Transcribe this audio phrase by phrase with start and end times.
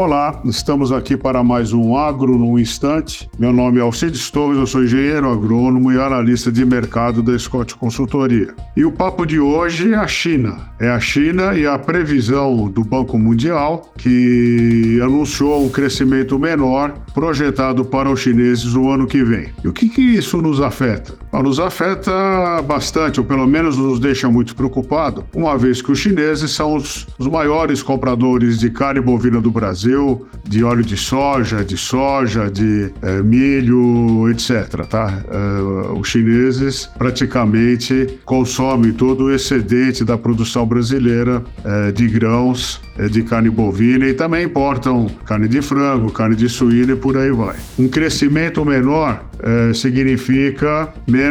[0.00, 3.28] Olá, estamos aqui para mais um Agro no Instante.
[3.36, 7.74] Meu nome é Alcides Torres, eu sou engenheiro agrônomo e analista de mercado da Scott
[7.74, 8.54] Consultoria.
[8.76, 10.70] E o papo de hoje é a China.
[10.78, 17.84] É a China e a previsão do Banco Mundial, que anunciou um crescimento menor projetado
[17.84, 19.48] para os chineses o ano que vem.
[19.64, 21.14] E o que, que isso nos afeta?
[21.32, 26.50] Nos afeta bastante, ou pelo menos nos deixa muito preocupado, uma vez que os chineses
[26.50, 31.76] são os, os maiores compradores de carne bovina do Brasil de óleo de soja, de
[31.76, 34.86] soja, de é, milho, etc.
[34.88, 35.22] Tá?
[35.28, 42.80] É, os chineses praticamente consomem todo o excedente da produção brasileira é, de grãos,
[43.12, 47.30] de carne bovina e também importam carne de frango, carne de suína e por aí
[47.30, 47.54] vai.
[47.78, 49.24] Um crescimento menor
[49.72, 51.27] significa menos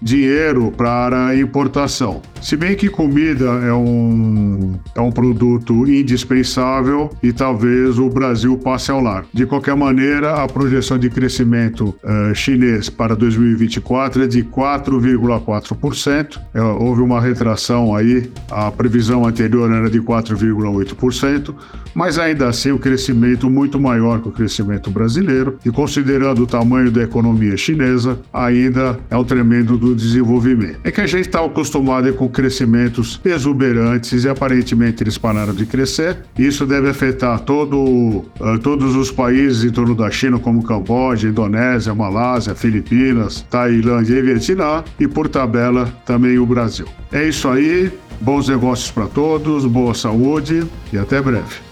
[0.00, 2.22] dinheiro para importação.
[2.46, 8.88] Se bem que comida é um, é um produto indispensável e talvez o Brasil passe
[8.88, 9.24] ao lar.
[9.34, 16.38] De qualquer maneira, a projeção de crescimento uh, chinês para 2024 é de 4,4%.
[16.54, 21.52] É, houve uma retração aí, a previsão anterior era de 4,8%,
[21.92, 26.92] mas ainda assim o crescimento muito maior que o crescimento brasileiro e considerando o tamanho
[26.92, 30.78] da economia chinesa, ainda é um tremendo do desenvolvimento.
[30.84, 36.18] É que a gente está acostumado com crescimentos exuberantes e aparentemente eles pararam de crescer.
[36.38, 41.94] Isso deve afetar todo, uh, todos os países em torno da China, como Camboja, Indonésia,
[41.94, 46.86] Malásia, Filipinas, Tailândia e Vietnã, e por tabela também o Brasil.
[47.10, 47.90] É isso aí.
[48.20, 51.65] Bons negócios para todos, boa saúde e até breve.